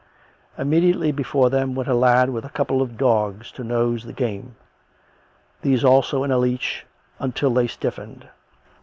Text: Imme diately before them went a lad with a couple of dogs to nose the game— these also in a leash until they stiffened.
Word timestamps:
Imme 0.57 0.81
diately 0.81 1.15
before 1.15 1.51
them 1.51 1.75
went 1.75 1.87
a 1.87 1.93
lad 1.93 2.31
with 2.31 2.43
a 2.43 2.49
couple 2.49 2.81
of 2.81 2.97
dogs 2.97 3.51
to 3.51 3.63
nose 3.63 4.03
the 4.03 4.13
game— 4.13 4.55
these 5.61 5.83
also 5.83 6.23
in 6.23 6.31
a 6.31 6.39
leash 6.39 6.87
until 7.19 7.53
they 7.53 7.67
stiffened. 7.67 8.27